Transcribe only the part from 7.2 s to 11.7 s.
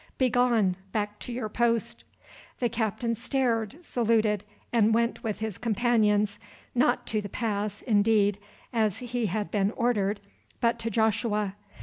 the pass, indeed, as he had been ordered, but to Joshua.